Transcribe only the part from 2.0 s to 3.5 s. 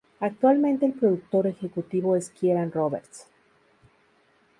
es Kieran Roberts.